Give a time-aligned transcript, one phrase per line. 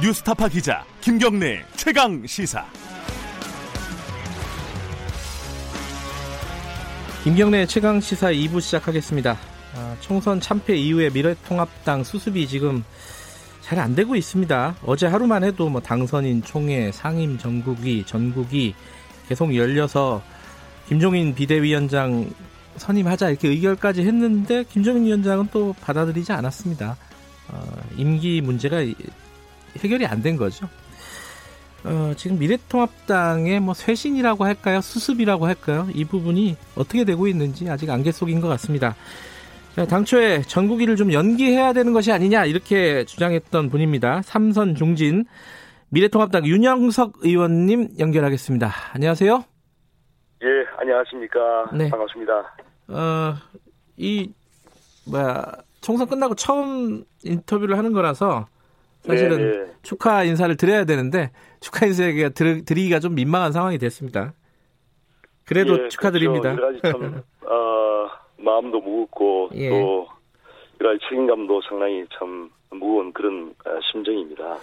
[0.00, 2.64] 뉴스타파 기자 김경래 최강 시사.
[7.24, 9.36] 김경래 최강 시사 2부 시작하겠습니다.
[9.74, 12.84] 아, 총선 참패 이후에 미래통합당 수습이 지금
[13.60, 14.76] 잘 안 되고 있습니다.
[14.86, 18.76] 어제 하루만 해도 뭐 당선인 총회, 상임 전국위, 전국위
[19.28, 20.22] 계속 열려서
[20.88, 22.30] 김종인 비대위원장
[22.76, 26.96] 선임하자 이렇게 의결까지 했는데 김종인 위원장은 또 받아들이지 않았습니다.
[27.48, 27.62] 어,
[27.96, 28.80] 임기 문제가
[29.78, 30.68] 해결이 안 된 거죠.
[31.84, 34.80] 어, 지금 미래통합당의 뭐 쇄신이라고 할까요?
[34.80, 35.86] 수습이라고 할까요?
[35.94, 38.96] 이 부분이 어떻게 되고 있는지 아직 안개 속인 것 같습니다.
[39.76, 44.22] 자, 당초에 전국위를 좀 연기해야 되는 것이 아니냐 이렇게 주장했던 분입니다.
[44.22, 45.24] 삼선 중진
[45.90, 48.70] 미래통합당 윤영석 의원님 연결하겠습니다.
[48.94, 49.44] 안녕하세요.
[50.42, 50.46] 예,
[50.78, 51.38] 안녕하십니까.
[51.72, 51.88] 네.
[51.90, 52.32] 반갑습니다.
[52.88, 53.34] 어,
[53.96, 54.30] 이
[55.06, 55.44] 뭐야
[55.80, 58.46] 총선 끝나고 처음 인터뷰를 하는 거라서
[59.00, 59.72] 사실은 네, 네.
[59.82, 64.34] 축하 인사를 드려야 되는데 축하 인사가 드리기가 좀 민망한 상황이 됐습니다.
[65.44, 65.88] 그래도 예.
[65.88, 66.54] 축하드립니다.
[66.54, 66.80] 그렇죠.
[66.82, 69.70] 참, 어, 마음도 무겁고 예.
[69.70, 70.06] 또
[70.80, 74.58] 여러 가지 책임감도 상당히 참 무거운 그런 어, 심정입니다.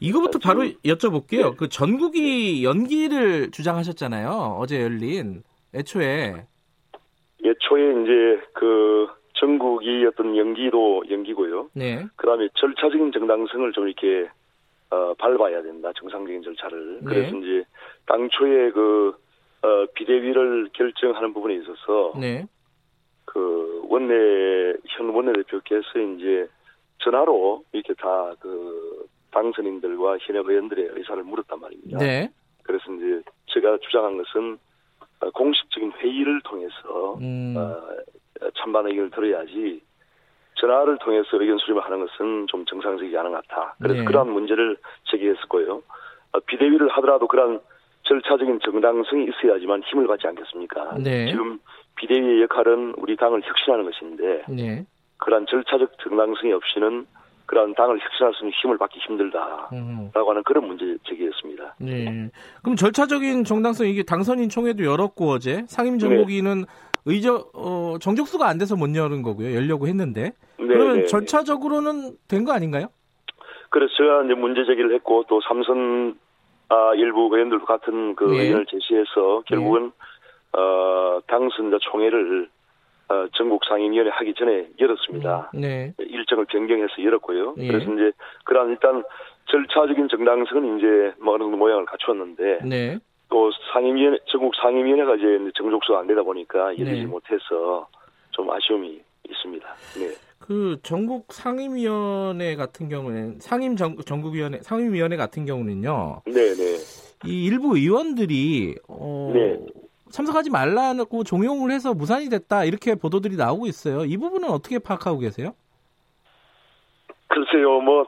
[0.00, 1.50] 이거부터 바로 여쭤볼게요.
[1.50, 1.56] 네.
[1.56, 4.56] 그 전국이 연기를 주장하셨잖아요.
[4.58, 5.42] 어제 열린
[5.74, 6.46] 애초에.
[7.44, 11.70] 애초에 이제 그 전국이 어떤 연기도 연기고요.
[11.74, 12.04] 네.
[12.16, 14.28] 그다음에 절차적인 정당성을 좀 이렇게
[14.90, 15.92] 어, 밟아야 된다.
[15.96, 16.98] 정상적인 절차를.
[17.00, 17.04] 네.
[17.04, 17.64] 그래서 이제
[18.06, 19.16] 당초에 그
[19.62, 22.46] 어, 비대위를 결정하는 부분에 있어서 네.
[23.24, 26.48] 그 원내 현 원내대표께서 이제
[26.98, 31.98] 전화로 이렇게 다 그 당선인들과 현역 의원들의 의사를 물었단 말입니다.
[31.98, 32.30] 네.
[32.62, 34.58] 그래서 이제 제가 주장한 것은
[35.20, 37.54] 어, 공식적인 회의를 통해서 음.
[37.56, 37.76] 어,
[38.56, 39.82] 찬반 의견을 들어야지
[40.54, 43.74] 전화를 통해서 의견 수립을 하는 것은 좀 정상적이지 않은 것 같아.
[43.78, 44.04] 그래서 네.
[44.04, 44.76] 그러한 문제를
[45.10, 45.82] 제기했었고요.
[46.32, 47.60] 어, 비대위를 하더라도 그러한
[48.04, 50.98] 절차적인 정당성이 있어야지만 힘을 받지 않겠습니까?
[50.98, 51.30] 네.
[51.30, 51.58] 지금
[51.96, 54.84] 비대위의 역할은 우리 당을 혁신하는 것인데 네.
[55.18, 57.06] 그러한 절차적 정당성이 없이는
[57.46, 60.10] 그러한 당을 혁신할 수 있는 힘을 받기 힘들다라고 음.
[60.12, 61.76] 하는 그런 문제 제기했습니다.
[61.78, 62.30] 네.
[62.62, 66.66] 그럼 절차적인 정당성 이게 당선인 총회도 열었고 어제 상임 정국위는 네.
[67.06, 69.54] 의저 어, 정족수가 안 돼서 못 열은 거고요.
[69.54, 72.86] 열려고 했는데 네, 그러면 네, 절차적으로는 된 거 아닌가요?
[73.70, 76.18] 그래서 제가 이제 문제 제기를 했고 또 삼선
[76.68, 78.42] 아, 일부 의원들도 같은 그 네.
[78.44, 79.92] 의견을 제시해서 결국은
[80.54, 80.60] 네.
[80.60, 82.48] 어, 당선자 총회를
[83.08, 85.50] 어, 전국 상임위원회 하기 전에 열었습니다.
[85.54, 85.92] 음, 네.
[85.98, 87.54] 일정을 변경해서 열었고요.
[87.58, 87.66] 예.
[87.66, 88.12] 그래서 이제
[88.44, 89.02] 그러한 일단
[89.46, 92.98] 절차적인 정당성은 이제 뭐 어느 정도 모양을 갖추었는데 네.
[93.34, 97.04] 또 상임위원회 전국 상임위원회가 이제 정족수가 안 되다 보니까 열리지 네.
[97.04, 97.88] 못해서
[98.30, 99.74] 좀 아쉬움이 있습니다.
[99.98, 100.14] 네.
[100.38, 106.22] 그 전국 상임위원회 같은 경우는 상임 전, 전국위원회 상임위원회 같은 경우는요.
[106.26, 106.76] 네, 네.
[107.26, 109.58] 이 일부 의원들이 어, 네.
[110.12, 114.04] 참석하지 말라고 종용을 해서 무산이 됐다 이렇게 보도들이 나오고 있어요.
[114.04, 115.56] 이 부분은 어떻게 파악하고 계세요?
[117.26, 118.06] 글쎄요, 뭐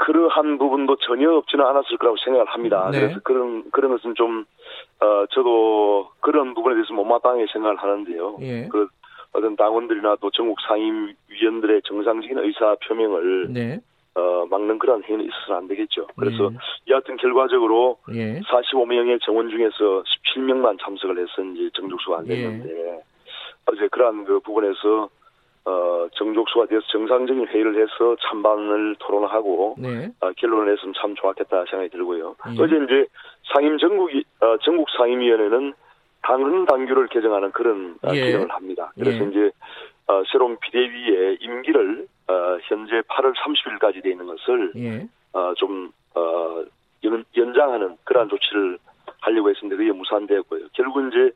[0.00, 2.88] 그러한 부분도 전혀 없지는 않았을 거라고 생각을 합니다.
[2.90, 3.00] 네.
[3.00, 4.46] 그래서 그런 그런 것은 좀
[5.00, 8.38] 어, 저도 그런 부분에 대해서 못마땅하게 생각을 하는데요.
[8.40, 8.68] 예.
[8.68, 8.88] 그
[9.34, 13.80] 어떤 당원들이나 또 전국 상임위원들의 정상적인 의사 표명을 네.
[14.14, 16.06] 어, 막는 그런 행위는 있어서는 안 되겠죠.
[16.16, 16.56] 그래서 예.
[16.88, 18.40] 여하튼 결과적으로 예.
[18.40, 20.02] 45명의 정원 중에서
[20.34, 23.02] 17명만 참석을 해서 이제 정족수가 안 됐는데 예.
[23.66, 25.10] 어제 그러한 그 부분에서
[25.64, 30.08] 어, 정족수가 돼서 정상적인 회의를 해서 찬반을 토론하고 네.
[30.20, 32.34] 어, 결론을 냈으면 참 좋았겠다 생각이 들고요.
[32.48, 32.62] 예.
[32.62, 33.06] 어제 이제
[33.52, 35.74] 상임 전국이 어, 전국 상임위원회는
[36.22, 38.26] 당헌 당규를 개정하는 그런 어, 예.
[38.26, 38.92] 기능을 합니다.
[38.94, 39.28] 그래서 예.
[39.28, 39.50] 이제
[40.06, 45.06] 어, 새로운 비대위의 임기를 어, 현재 8월 30일까지 돼 있는 것을 예.
[45.32, 46.64] 어, 좀 어,
[47.04, 48.78] 연, 연장하는 그러한 조치를
[49.20, 50.68] 하려고 했었는데 그게 무산되었고요.
[50.72, 51.32] 결국 이제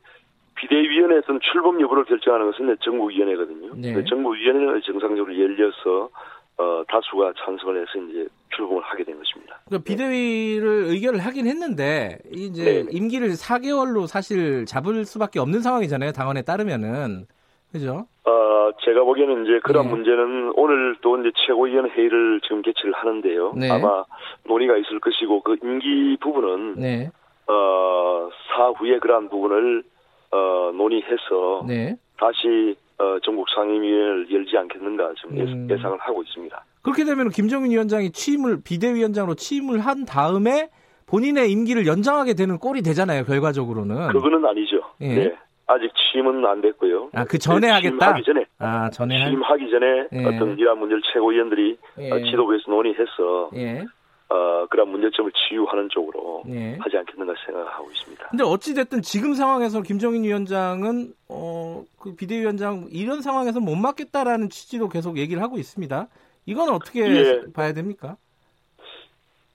[0.55, 3.73] 비대위원회 어떤 출범 여부를 결정하는 것은 전국위원회거든요.
[3.75, 4.03] 네.
[4.05, 6.09] 전국위원회가 정상적으로 열려서
[6.57, 9.59] 어, 다수가 찬성을 해서 이제 출범을 하게 된 것입니다.
[9.65, 12.85] 그러니까 비대위를 의결을 하긴 했는데 이제 네.
[12.91, 16.13] 임기를 4개월로 사실 잡을 수밖에 없는 상황이잖아요.
[16.13, 17.25] 당원에 따르면은
[17.73, 18.07] 그죠?
[18.23, 19.91] 어, 제가 보기에는 이제 그런 네.
[19.91, 23.53] 문제는 오늘 또 이제 최고위원 회의를 지금 개최를 하는데요.
[23.57, 23.69] 네.
[23.69, 24.05] 아마
[24.45, 27.09] 논의가 있을 것이고 그 임기 부분은 네.
[27.47, 29.83] 어, 사후에 그러한 부분을
[30.31, 31.95] 어, 논의해서 네.
[32.17, 35.67] 다시 어, 전국 상임위원회를 열지 않겠는가 지금 음.
[35.69, 36.63] 예상을 하고 있습니다.
[36.81, 40.69] 그렇게 되면 김정인 위원장이 취임을 비대위원장으로 취임을 한 다음에
[41.07, 43.25] 본인의 임기를 연장하게 되는 꼴이 되잖아요.
[43.25, 44.09] 결과적으로는.
[44.09, 44.81] 그거는 아니죠.
[45.01, 45.07] 예.
[45.15, 45.35] 네.
[45.67, 47.09] 아직 취임은 안 됐고요.
[47.13, 47.97] 아, 그 전에 네, 하겠다?
[47.97, 48.45] 취임하기 전에.
[48.59, 49.29] 아, 전에 할.
[49.29, 50.25] 취임하기 전에 예.
[50.25, 52.11] 어떤 이러한 문제를 최고위원들이 예.
[52.11, 53.83] 어, 지도부에서 논의해서 예.
[54.27, 56.77] 어, 그런 문제점을 치유하는 쪽으로 네.
[56.79, 58.27] 하지 않겠는가 생각하고 있습니다.
[58.29, 65.17] 근데 어찌됐든 지금 상황에서 김종인 위원장은, 어, 그 비대위원장 이런 상황에서 못 맡겠다라는 취지로 계속
[65.17, 66.07] 얘기를 하고 있습니다.
[66.47, 67.43] 이건 어떻게 예.
[67.53, 68.17] 봐야 됩니까?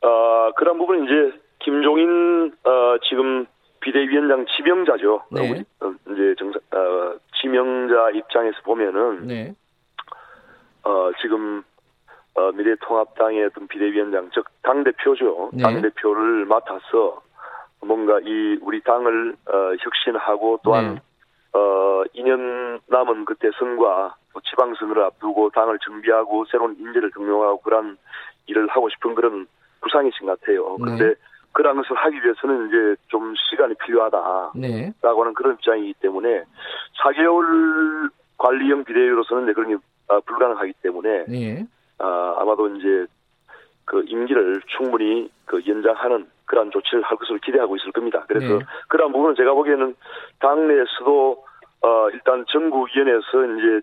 [0.02, 3.46] 어, 그런 부분은 이제 김종인, 어, 지금
[3.80, 5.24] 비대위원장 지명자죠.
[5.32, 5.64] 네.
[5.80, 9.54] 어, 이제 정상, 어, 지명자 입장에서 보면은, 네.
[10.84, 11.64] 어, 지금
[12.34, 15.50] 어, 미래통합당의 어떤 비대위원장, 즉, 당대표죠.
[15.52, 15.62] 네.
[15.62, 17.22] 당대표를 맡아서
[17.80, 21.00] 뭔가 이 우리 당을 어, 혁신하고 또한 네.
[21.52, 24.14] 어, 2년 남은 그 대선과
[24.48, 27.96] 지방선거를 앞두고 당을 정비하고 새로운 인재를 등용하고 그런
[28.46, 29.46] 일을 하고 싶은 그런
[29.80, 30.70] 구상이신 것 같아요.
[30.70, 30.76] 네.
[30.80, 31.14] 그런데 네.
[31.52, 34.52] 그런 것을 하기 위해서는 이제 좀 시간이 필요하다.
[34.54, 34.92] 네.
[35.02, 36.44] 라고 하는 그런 입장이기 때문에
[37.02, 39.76] 4개월 관리형 비대위로서는 그런 게
[40.08, 41.66] 어, 불가능하기 때문에 네.
[42.00, 43.06] 아, 아마도 이제
[43.84, 48.24] 그 임기를 충분히 그 연장하는 그러한 조치를 할 것으로 기대하고 있을 겁니다.
[48.28, 48.64] 그래서 네.
[48.88, 49.94] 그러한 부분은 제가 보기에는
[50.40, 51.44] 당내에서도
[51.82, 53.80] 어 일단 정부위원회에서 이제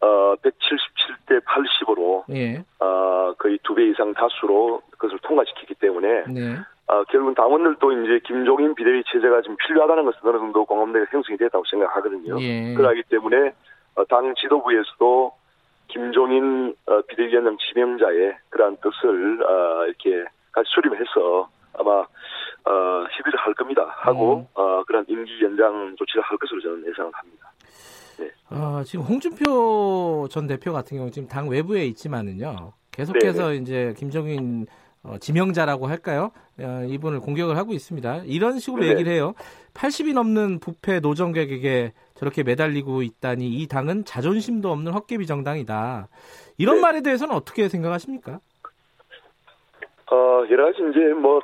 [0.00, 2.64] 어 177대 80으로 네.
[2.80, 6.56] 어 거의 두 배 이상 다수로 그것을 통과시키기 때문에 네.
[6.88, 11.64] 어, 결국은 당원들도 이제 김종인 비대위 체제가 좀 필요하다는 것은 어느 정도 공감대가 형성이 됐다고
[11.70, 12.40] 생각하거든요.
[12.42, 12.74] 예.
[12.74, 13.52] 그러기 때문에
[13.94, 15.32] 어, 당 지도부에서도
[15.88, 21.90] 김종인 어, 비대위원장 지명자의 그러한 뜻을 어, 이렇게 같이 수립해서 아마
[22.64, 23.94] 어, 협의를 할 겁니다.
[23.98, 24.46] 하고 음.
[24.54, 27.52] 어, 그런 임기 연장 조치를 할 것으로 저는 예상을 합니다.
[28.18, 28.30] 네.
[28.50, 32.72] 어, 지금 홍준표 전 대표 같은 경우 지금 당 외부에 있지만은요.
[32.92, 33.56] 계속해서 네네.
[33.56, 34.66] 이제 김종인
[35.04, 36.30] 어, 지명자라고 할까요?
[36.60, 38.22] 어, 이분을 공격을 하고 있습니다.
[38.26, 38.90] 이런 식으로 네.
[38.90, 39.34] 얘기를 해요.
[39.74, 46.06] 80이 넘는 부패 노정객에게 저렇게 매달리고 있다니 이 당은 자존심도 없는 헛개비 정당이다.
[46.58, 46.80] 이런 네.
[46.82, 48.38] 말에 대해서는 어떻게 생각하십니까?
[50.12, 51.40] 어, 여러 가지 이제 뭐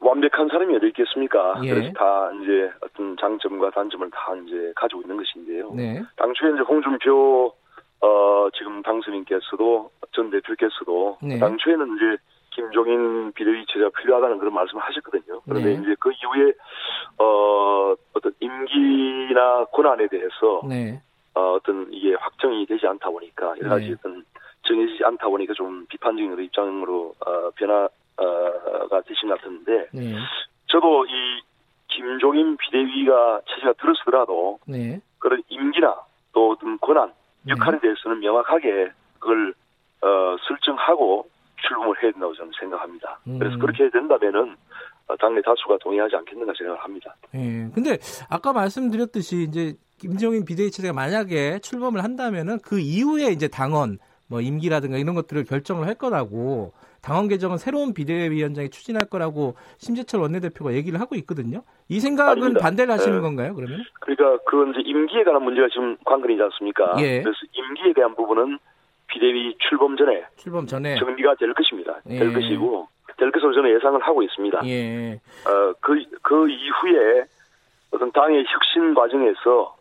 [0.00, 1.60] 완벽한 사람이 어디 있겠습니까?
[1.64, 1.70] 예.
[1.74, 5.72] 그래서 다 이제 어떤 장점과 단점을 다 이제 가지고 있는 것인데요.
[5.74, 6.02] 네.
[6.16, 7.54] 당초에 이제 홍준표
[8.00, 11.38] 어 지금 당선인께서도 전 대표께서도 네.
[11.38, 12.22] 당초에는 이제
[12.56, 15.40] 김종인 비대위 체제가 필요하다는 그런 말씀을 하셨거든요.
[15.44, 15.82] 그런데 네.
[15.82, 16.52] 이제 그 이후에
[17.18, 21.00] 어 어떤 임기나 권한에 대해서 네.
[21.34, 23.92] 어, 어떤 이게 확정이 되지 않다 보니까 여러 가지 네.
[23.92, 24.24] 어떤
[24.62, 30.14] 정해지지 않다 보니까 좀 비판적인 입장으로 어, 변화가 되신 것 같은데 네.
[30.68, 31.42] 저도 이
[31.88, 35.00] 김종인 비대위가 체제가 들어서더라도 네.
[35.18, 35.94] 그런 임기나
[36.32, 37.12] 또 어떤 권한
[37.42, 37.52] 네.
[37.52, 39.52] 역할에 대해서는 명확하게 그걸
[40.00, 43.20] 어, 설정하고 출범을 해야 된다고 저는 생각합니다.
[43.26, 43.38] 음.
[43.38, 44.56] 그래서 그렇게 된다면은
[45.20, 47.14] 당내 다수가 동의하지 않겠는가 생각을 합니다.
[47.34, 47.68] 예.
[47.74, 47.98] 근데
[48.28, 53.98] 아까 말씀드렸듯이 이제 김정인 비대위 체제가 만약에 출범을 한다면은 그 이후에 이제 당원
[54.28, 60.74] 뭐 임기라든가 이런 것들을 결정을 할 거라고 당원 개정은 새로운 비대위원장이 추진할 거라고 심재철 원내대표가
[60.74, 61.62] 얘기를 하고 있거든요.
[61.88, 62.60] 이 생각은 아닙니다.
[62.60, 63.22] 반대를 하시는 네.
[63.22, 63.54] 건가요?
[63.54, 63.84] 그러면?
[64.00, 66.96] 그러니까 그건 이제 임기에 관한 문제가 지금 관건이지 않습니까?
[66.98, 67.22] 예.
[67.22, 68.58] 그래서 임기에 대한 부분은
[69.16, 72.00] 비대위 출범 전에 출범 전에 정리가 될 것입니다.
[72.08, 72.18] 예.
[72.18, 74.60] 될 것이고 될 것으로 저는 예상을 하고 있습니다.
[74.66, 75.20] 예.
[75.46, 77.24] 어그그 그 이후에
[77.90, 79.74] 어떤 당의 혁신 과정에서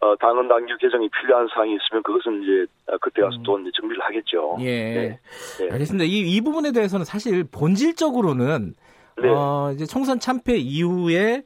[0.00, 2.66] 어, 당헌 당규 개정이 필요한 사항이 있으면 그것은 이제
[3.00, 3.42] 그때 가서 음.
[3.42, 4.56] 또 이제 정비를 하겠죠.
[4.60, 4.64] 예.
[4.64, 5.20] 네.
[5.58, 5.72] 네.
[5.72, 6.04] 알겠습니다.
[6.04, 8.74] 이, 이 부분에 대해서는 사실 본질적으로는
[9.20, 9.28] 네.
[9.28, 11.42] 어, 이제 총선 참패 이후에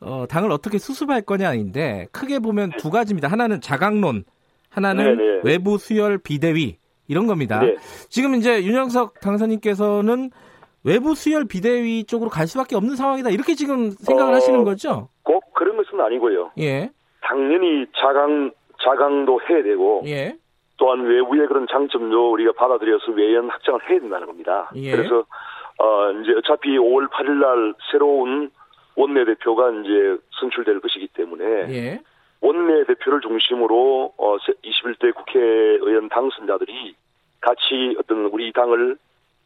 [0.00, 3.28] 어, 당을 어떻게 수습할 거냐인데 크게 보면 두 가지입니다.
[3.28, 4.24] 하나는 자강론,
[4.74, 5.32] 하나는 네네.
[5.36, 5.40] 네.
[5.44, 6.78] 외부 수혈 비대위
[7.08, 7.60] 이런 겁니다.
[7.60, 7.76] 네.
[8.08, 10.30] 지금 이제 윤영석 당선인께서는
[10.84, 13.30] 외부 수혈 비대위 쪽으로 갈 수밖에 없는 상황이다.
[13.30, 15.08] 이렇게 지금 생각을 어, 하시는 거죠?
[15.22, 16.52] 꼭 그런 것은 아니고요.
[16.58, 16.90] 예.
[17.22, 18.50] 당연히 자강
[18.82, 20.36] 자강도 해야 되고 예.
[20.76, 24.70] 또한 외부의 그런 장점도 우리가 받아들여서 외연 확장을 해야 된다는 겁니다.
[24.74, 24.90] 예.
[24.90, 25.24] 그래서
[25.78, 28.50] 어 이제 어차피 5월 8일 날 새로운
[28.96, 32.00] 원내대표가 이제 선출될 것이기 때문에 예.
[32.44, 36.94] 원내 대표를 중심으로 어 21대 국회의원 당선자들이
[37.40, 38.98] 같이 어떤 우리 당을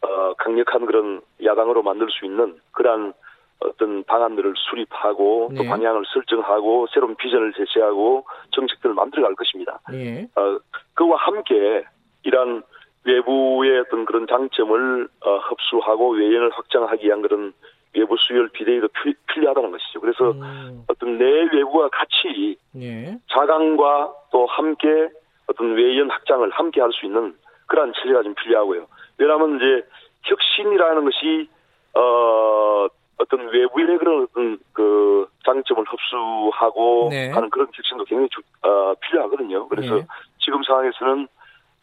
[0.03, 3.13] 어 강력한 그런 야당으로 만들 수 있는 그러한
[3.61, 5.69] 어떤 방안들을 수립하고 또 네.
[5.69, 9.81] 방향을 설정하고 새로운 비전을 제시하고 정책들을 만들어갈 것입니다.
[9.91, 10.29] 네.
[10.35, 10.59] 어,
[10.95, 11.85] 그와 함께
[12.25, 12.63] 이러한
[13.05, 17.53] 외부의 어떤 그런 장점을 어, 흡수하고 외연을 확장하기 위한 그런
[17.95, 18.89] 외부 수혈 비대위도
[19.27, 20.01] 필요하다는 것이죠.
[20.01, 20.85] 그래서 음.
[20.89, 23.19] 어떤 내외부가 같이 네.
[23.33, 25.09] 자강과 또 함께
[25.47, 27.35] 어떤 외연 확장을 함께 할 수 있는
[27.67, 28.87] 그러한 체제가 좀 필요하고요.
[29.19, 29.87] 왜냐하면 이제
[30.25, 31.49] 혁신이라는 것이
[31.95, 32.87] 어
[33.19, 37.31] 어떤 외부의 그런 어떤 그 장점을 흡수하고 네.
[37.31, 39.69] 하는 그런 혁신도 굉장히 주, 어, 필요하거든요.
[39.69, 40.07] 그래서 네.
[40.39, 41.27] 지금 상황에서는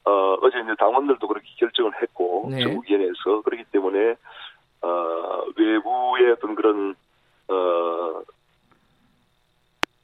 [0.05, 2.61] 어, 어제 이제 당원들도 그렇게 결정을 했고 네.
[2.61, 4.15] 정부위원회에서 그렇기 때문에
[4.85, 6.95] 어, 외부의 어떤 그런
[7.47, 8.21] 어,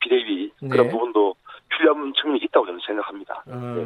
[0.02, 0.70] 비대위 네.
[0.70, 1.36] 그런 부분도
[1.70, 3.44] 필요한 측면이 있다고 저는 생각합니다.
[3.46, 3.86] 어, 네.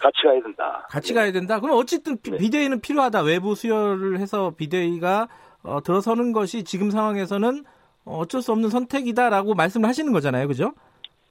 [0.00, 0.86] 같이 가야 된다.
[0.88, 1.60] 같이 가야 된다.
[1.60, 2.38] 그럼 어쨌든 비, 네.
[2.38, 3.22] 비대위는 필요하다.
[3.22, 5.28] 외부 수혈을 해서 비대위가
[5.62, 7.64] 어, 들어서는 것이 지금 상황에서는
[8.04, 10.72] 어쩔 수 없는 선택이다라고 말씀을 하시는 거잖아요, 그죠?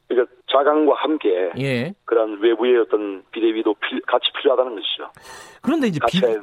[0.08, 1.94] 그러니까 자강과 함께 예.
[2.06, 5.12] 그런 외부의 어떤 비대위도 필- 같이 필요하다는 것이죠.
[5.62, 6.22] 그런데 이제 비.
[6.22, 6.38] 네.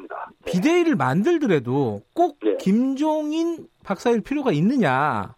[0.46, 2.56] 비대위를 만들더라도 꼭 네.
[2.58, 5.34] 김종인 박사일 필요가 있느냐.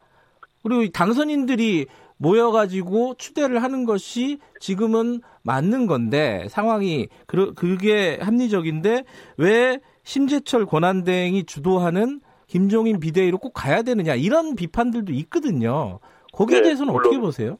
[0.62, 1.86] 그리고 이 당선인들이
[2.18, 9.04] 모여가지고 추대를 하는 것이 지금은 맞는 건데 상황이 그, 그게 합리적인데
[9.38, 16.00] 왜 심재철 권한대행이 주도하는 김종인 비대위로 꼭 가야 되느냐 이런 비판들도 있거든요.
[16.32, 17.58] 거기에 네, 대해서는 물론 어떻게 보세요?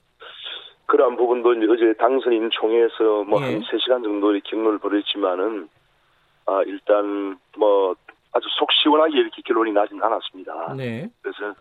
[0.88, 3.44] 그러한 부분도 이제 어제 당선인 총회에서 뭐 예.
[3.44, 5.68] 한 3시간 정도의 경로를 벌였지만은
[6.46, 7.94] 아 일단 뭐
[8.32, 10.74] 아주 속 시원하게 이렇게 결론이 나진 않았습니다.
[10.76, 11.08] 네.
[11.20, 11.54] 그래서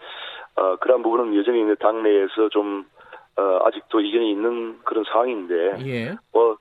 [0.55, 2.85] 어 그러한 부분은 여전히 당내에서 좀
[3.35, 6.15] 어, 아직도 이견이 있는 그런 상황인데 예.
[6.31, 6.57] 뭐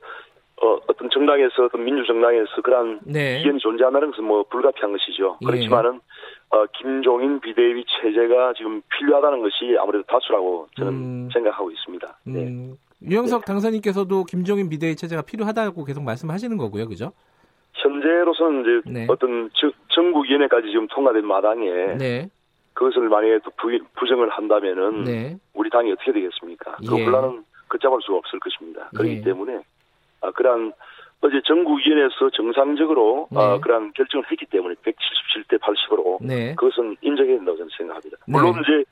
[0.63, 3.41] 어, 어떤 정당에서 어떤 민주정당에서 그러한 네.
[3.41, 5.39] 이견이 존재한다는 것은 뭐 불가피한 것이죠.
[5.43, 5.47] 예.
[5.47, 6.01] 그렇지만은
[6.49, 11.29] 어, 김종인 비대위 체제가 지금 필요하다는 것이 아무래도 다수라고 저는 음.
[11.33, 12.19] 생각하고 있습니다.
[12.25, 12.45] 네.
[12.47, 17.13] 음, 유영석 당선인께서도 김종인 비대위 체제가 필요하다고 계속 말씀하시는 거고요, 그죠?
[17.75, 19.07] 현재로서는 이제 네.
[19.11, 22.31] 어떤 저- 전국위원회까지 지금 통과된 마당에 네.
[22.73, 25.37] 그것을 만약에 또 부, 부정을 한다면은 네.
[25.53, 26.77] 우리 당이 어떻게 되겠습니까?
[26.89, 27.05] 그 예.
[27.05, 28.89] 혼란은 걷잡을 수가 없을 것입니다.
[28.95, 29.21] 그렇기 예.
[29.23, 29.61] 때문에 아,
[30.33, 30.73] 그러한
[31.23, 33.41] 어제 전국위원회에서 정상적으로 네.
[33.41, 36.55] 아, 그러한 결정을 했기 때문에 177대 80으로 네.
[36.57, 38.17] 그것은 인정해야 된다고 저는 생각합니다.
[38.27, 38.33] 네.
[38.33, 38.85] 물론 이제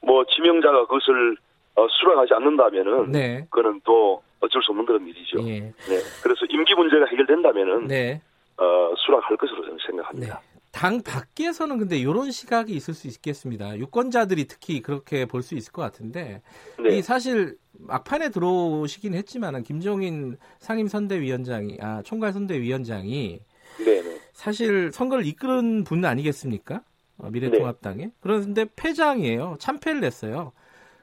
[0.00, 1.36] 뭐 지명자가 그것을
[1.74, 3.46] 어, 수락하지 않는다면은 네.
[3.50, 5.38] 그거는 또 어쩔 수 없는 그런 일이죠.
[5.48, 5.60] 예.
[5.60, 5.98] 네.
[6.22, 8.20] 그래서 임기 문제가 해결된다면은 네.
[8.58, 9.86] 어, 수락할 것으로 저는 네.
[9.86, 10.40] 생각합니다.
[10.72, 13.76] 당 밖에서는 근데 이런 시각이 있을 수 있겠습니다.
[13.76, 16.42] 유권자들이 특히 그렇게 볼 수 있을 것 같은데
[16.78, 16.96] 네.
[16.96, 23.40] 이 사실 막판에 들어오시긴 했지만은 김종인 상임선대위원장이 아 총괄선대위원장이
[23.84, 24.16] 네, 네.
[24.32, 26.82] 사실 선거를 이끄는 분 아니겠습니까?
[27.18, 28.10] 어, 미래통합당에.
[28.20, 29.56] 그런데 패장이에요.
[29.58, 30.52] 참패를 냈어요.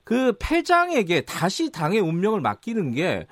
[0.03, 3.27] 그 패장에게 다시 당의 운명을 맡기는 게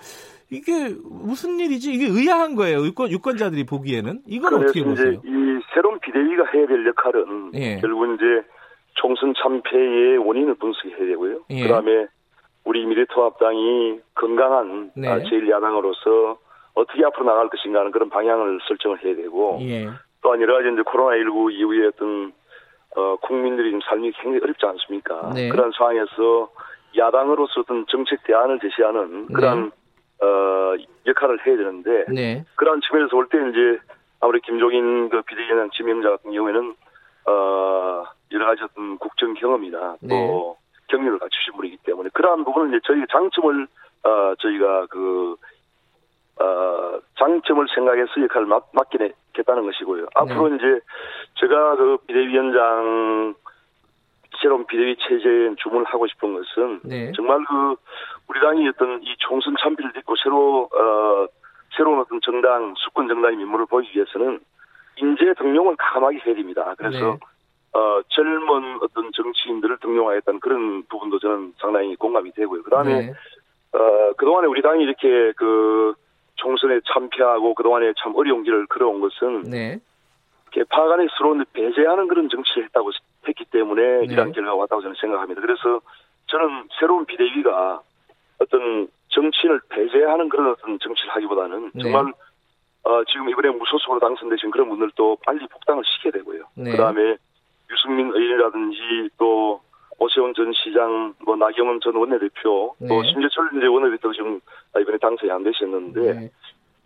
[0.50, 1.94] 이게 무슨 일이지?
[1.94, 2.86] 이게 의아한 거예요.
[2.86, 4.22] 유권, 유권자들이 보기에는.
[4.28, 5.22] 이건 어떻게 보세요?
[5.26, 7.78] 이 새로운 비대위가 해야 될 역할은 예.
[7.82, 8.48] 결국 이제
[8.94, 11.42] 총선 참패의 원인을 분석해야 되고요.
[11.50, 11.64] 예.
[11.64, 12.08] 그다음에
[12.68, 15.08] 우리 미래통합당이 건강한 네.
[15.08, 16.38] 아, 제1야당으로서
[16.74, 19.88] 어떻게 앞으로 나갈 것인가 하는 그런 방향을 설정을 해야 되고 예.
[20.22, 22.34] 또한 여러 가지 이제 코로나19 이후에 어떤
[22.96, 25.32] 어, 국민들이 지금 삶이 굉장히 어렵지 않습니까?
[25.34, 25.50] 네.
[25.50, 26.50] 그런 상황에서
[26.98, 29.72] 야당으로서 어떤 정책 대안을 제시하는 그런
[30.22, 32.44] 어, 역할을 해야 되는데 네.
[32.56, 33.80] 그런 측면에서 볼 때 이제
[34.20, 36.76] 아무리 김종인 그 비대위원장 지명자 같은 경우에는
[37.28, 40.54] 어 여러 가지 어떤 국정 경험이나 또 네.
[40.88, 43.68] 경력을 갖추신 분이기 때문에 그러한 부분은 이제 저희가 장점을
[44.04, 45.36] 어 저희가 그
[46.40, 50.08] 어, 장점을 생각해서 역할을 맡, 맡기겠다는 것이고요.
[50.16, 50.80] 앞으로 이제
[51.40, 53.34] 제가 그 비대위원장
[54.42, 57.12] 새로운 비대위 체제에 주문을 하고 싶은 것은 네.
[57.14, 57.76] 정말 그
[58.28, 61.28] 우리 당이 어떤 이 총선 참패를 딛고 새로 어
[61.76, 64.40] 새로운 어떤 정당 수권 정당의 면모를 보이기 위해서는
[64.98, 66.76] 인재 등용을 과감하게 해야 됩니다.
[66.78, 67.18] 그래서 네.
[67.74, 72.64] 어 젊은 어떤 정치인들을 등용하겠다는 그런 부분도 저는 상당히 공감이 되고요.
[72.64, 73.14] 그 다음에 네.
[73.74, 75.94] 어 그동안에 우리 당이 이렇게 그
[76.36, 79.80] 총선에 참패하고 그동안에 참 어려운 길을 걸어온 것은 네.
[80.52, 82.92] 개파 간의 서로 배제하는 그런 정치를 했다고
[83.28, 84.06] 했기 때문에 네.
[84.06, 85.42] 이러한 결과가 왔다고 저는 생각합니다.
[85.42, 85.82] 그래서
[86.28, 87.82] 저는 새로운 비대위가
[88.40, 91.84] 어떤 정치인을 배제하는 그런 어떤 정치를 하기보다는 네.
[91.84, 92.14] 정말
[92.84, 96.44] 어, 지금 이번에 무소속으로 당선되신 그런 분들도 빨리 복당을 시켜야 되고요.
[96.56, 96.72] 네.
[96.72, 97.18] 그 다음에
[97.88, 99.62] 유승민 의원이라든지 또
[100.00, 103.10] 오세훈 전 시장, 뭐 나경원 전 원내대표, 또 네.
[103.10, 104.40] 심재철 이제 원내대표 지금
[104.80, 106.30] 이번에 당선이 안 되셨는데 네.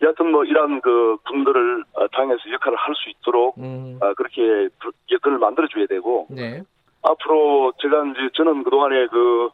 [0.00, 3.98] 여하튼 뭐 이러한 그 분들을 어, 당에서 역할을 할 수 있도록 음.
[4.00, 4.68] 아, 그렇게
[5.10, 6.62] 여건을 만들어줘야 되고 네.
[7.02, 9.50] 앞으로 제가 이제 저는 그동안에 그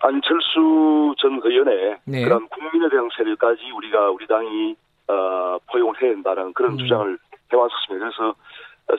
[0.00, 2.24] 안철수 전 의원의 네.
[2.24, 4.76] 그런 국민에 대한 세력까지 우리가 우리 당이
[5.08, 6.78] 어, 포용을 해야 된다는 그런 음.
[6.78, 7.18] 주장을
[7.52, 8.10] 해왔었습니다.
[8.10, 8.34] 그래서 어,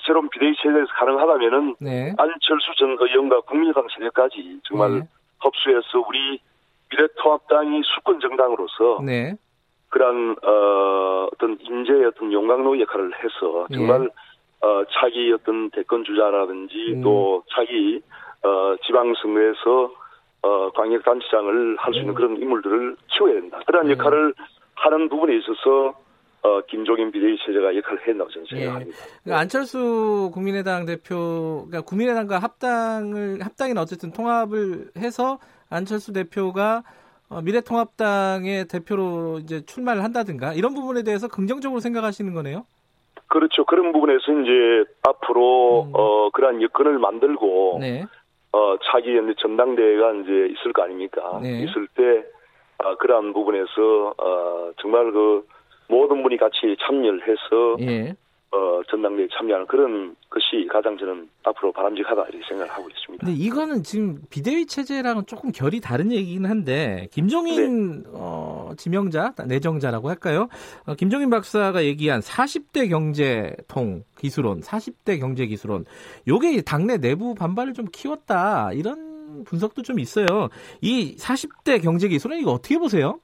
[0.05, 2.13] 새로운 비대위 체제에서 가능하다면은 네.
[2.17, 5.01] 안철수 전 의원과 국민의당 세력까지 정말 네.
[5.39, 6.39] 흡수해서 우리
[6.91, 9.35] 미래통합당이 수권 정당으로서 네.
[9.89, 14.09] 그런 어, 어떤 인재의 어떤 용광로 역할을 해서 정말
[14.61, 17.01] 어, 차기 어떤 대권 주자라든지 음.
[17.01, 18.01] 또 차기
[18.43, 19.91] 어, 지방선거에서
[20.43, 22.15] 어, 광역단체장을 할 수 있는 음.
[22.15, 23.59] 그런 인물들을 키워야 된다.
[23.65, 23.93] 그러한 네.
[23.93, 24.33] 역할을
[24.75, 25.93] 하는 부분에 있어서
[26.43, 28.55] 어, 김종인 비대위 체제가 역할을 했다고 저는 예.
[28.55, 28.97] 생각합니다.
[28.97, 29.19] 예.
[29.23, 36.83] 그러니까 안철수 국민의당 대표, 그러니까 국민의당과 합당을 합당이나 어쨌든 통합을 해서 안철수 대표가
[37.29, 42.65] 어, 미래통합당의 대표로 이제 출마를 한다든가 이런 부분에 대해서 긍정적으로 생각하시는 거네요.
[43.27, 43.63] 그렇죠.
[43.63, 45.91] 그런 부분에서 이제 앞으로 음.
[45.93, 48.03] 어 그러한 여건을 만들고 네.
[48.51, 51.39] 어 차기 연대 전당대회가 이제 있을 거 아닙니까?
[51.41, 51.63] 네.
[51.63, 52.25] 있을 때
[52.79, 55.47] 어, 그러한 부분에서 어 정말 그
[55.91, 58.15] 모든 분이 같이 참여를 해서 예.
[58.53, 63.25] 어, 전당대회 참여하는 그런 것이 가장 저는 앞으로 바람직하다 이렇게 생각을 하고 있습니다.
[63.25, 68.09] 근데 이거는 지금 비대위 체제랑은 조금 결이 다른 얘기긴 한데 김종인 네.
[68.13, 70.49] 어, 지명자 내정자라고 할까요?
[70.85, 75.85] 어, 김종인 박사가 얘기한 40대 경제통 기술론, 40대 경제 기술론,
[76.27, 80.25] 요게 당내 내부 반발을 좀 키웠다 이런 분석도 좀 있어요.
[80.81, 83.21] 이 40대 경제 기술론 이거 어떻게 보세요?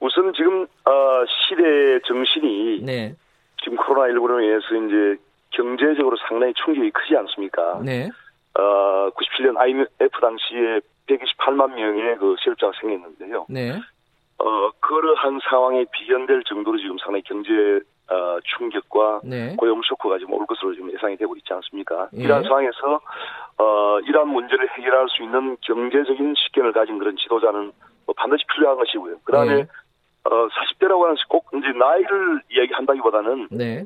[0.00, 3.14] 우선 지금 어, 시대 정신이 네.
[3.62, 7.80] 지금 코로나 19로 인해서 이제 경제적으로 상당히 충격이 크지 않습니까?
[7.84, 8.08] 네.
[8.54, 13.46] 어, 97년 IMF 당시에 128만 명의 그 실업자가 생겼는데요.
[13.48, 13.80] 네.
[14.38, 19.54] 어, 그러한 상황에 비견될 정도로 지금 상당히 경제 어, 충격과 네.
[19.56, 22.08] 고용 쇼크가 지금 올 것으로 지금 예상이 되고 있지 않습니까?
[22.16, 22.22] 예.
[22.22, 23.00] 이러한 상황에서
[23.58, 27.72] 어, 이러한 문제를 해결할 수 있는 경제적인 식견을 가진 그런 지도자는
[28.06, 29.16] 뭐 반드시 필요한 것이고요.
[29.24, 29.66] 그 다음에 네.
[30.30, 33.84] 어, 40대라고 하는 꼭 이제 나이를 이야기한다기보다는 네.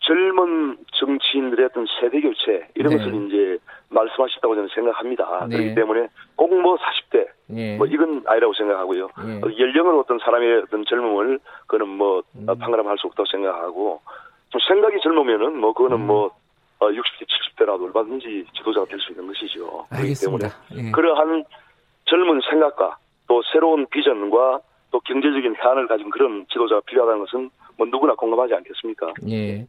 [0.00, 2.98] 젊은 정치인들의 어떤 세대 교체 이런 네.
[2.98, 5.46] 것을 이제 말씀하셨다고 저는 생각합니다.
[5.48, 5.56] 네.
[5.56, 7.76] 그렇기 때문에 꼭 뭐 40대 네.
[7.76, 9.08] 뭐 이건 아니라고 생각하고요.
[9.24, 9.40] 네.
[9.42, 12.46] 어, 연령으로 어떤 사람의 어떤 젊음을 그거는 뭐 음.
[12.46, 14.00] 판가름할 수 없다고 생각하고
[14.50, 16.06] 좀 생각이 젊으면은 뭐 그거는 음.
[16.06, 16.30] 뭐
[16.80, 19.86] 60대 어, 70대라도 얼마든지 지도자가 될 수 있는 것이죠.
[19.90, 20.48] 알겠습니다.
[20.48, 20.92] 그렇기 때문에 예.
[20.92, 21.44] 그러한
[22.06, 24.60] 젊은 생각과 또 새로운 비전과
[24.94, 29.12] 또 경제적인 해안을 가진 그런 지도자가 필요하다는 것은 뭐 누구나 공감하지 않겠습니까?
[29.28, 29.66] 예.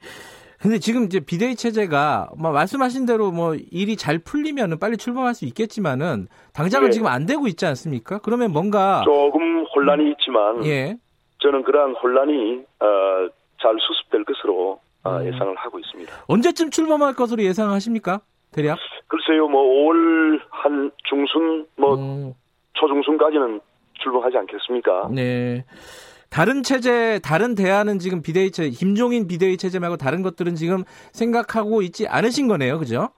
[0.62, 5.46] 근데 지금 이제 비대위 체제가 뭐 말씀하신 대로 뭐 일이 잘 풀리면은 빨리 출범할 수
[5.46, 6.92] 있겠지만은 당장은 예.
[6.92, 8.20] 지금 안 되고 있지 않습니까?
[8.20, 10.96] 그러면 뭔가 조금 혼란이 있지만 예.
[11.40, 13.28] 저는 그러한 혼란이 어,
[13.60, 15.26] 잘 수습될 것으로 어, 음.
[15.26, 16.14] 예상을 하고 있습니다.
[16.28, 18.22] 언제쯤 출범할 것으로 예상하십니까?
[18.52, 18.78] 대략?
[19.08, 22.34] 글쎄요, 뭐 5월 한 중순 뭐 음.
[22.74, 23.60] 초중순까지는
[24.02, 25.10] 출범하지 않겠습니까?
[25.12, 25.66] 네.
[26.30, 31.82] 다른 체제, 다른 대안은 지금 비대위 체제, 김종인 비대위 체제 말고 다른 것들은 지금 생각하고
[31.82, 33.10] 있지 않으신 거네요, 그죠?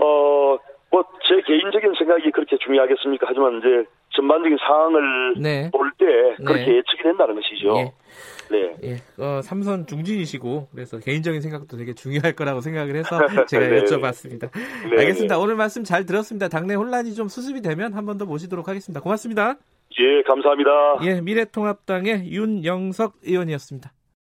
[0.00, 0.56] 어,
[0.90, 3.26] 뭐, 제 개인적인 생각이 그렇게 중요하겠습니까?
[3.28, 5.70] 하지만 이제 전반적인 상황을 네.
[5.70, 6.76] 볼때 그렇게 네.
[6.76, 7.74] 예측이 된다는 것이죠.
[7.76, 7.92] 예.
[8.50, 8.76] 네.
[8.84, 9.22] 예.
[9.22, 13.82] 어, 삼선 중진이시고 그래서 개인적인 생각도 되게 중요할 거라고 생각을 해서 제가 네.
[13.82, 14.50] 여쭤봤습니다.
[14.90, 14.98] 네.
[15.00, 15.38] 알겠습니다.
[15.38, 16.48] 오늘 말씀 잘 들었습니다.
[16.48, 19.00] 당내 혼란이 좀 수습이 되면 한 번 더 모시도록 하겠습니다.
[19.00, 19.56] 고맙습니다.
[20.00, 20.70] 예, 감사합니다.
[21.02, 23.92] 예, 미래통합당의 윤영석 의원이었습니다.